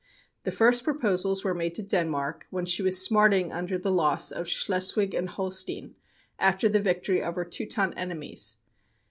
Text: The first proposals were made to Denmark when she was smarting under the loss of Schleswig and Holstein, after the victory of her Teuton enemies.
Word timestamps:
The 0.45 0.51
first 0.51 0.83
proposals 0.83 1.43
were 1.43 1.53
made 1.53 1.75
to 1.75 1.83
Denmark 1.83 2.47
when 2.49 2.65
she 2.65 2.81
was 2.81 3.03
smarting 3.05 3.51
under 3.51 3.77
the 3.77 3.91
loss 3.91 4.31
of 4.31 4.47
Schleswig 4.47 5.13
and 5.13 5.29
Holstein, 5.29 5.93
after 6.39 6.67
the 6.67 6.81
victory 6.81 7.21
of 7.21 7.35
her 7.35 7.45
Teuton 7.45 7.93
enemies. 7.95 8.57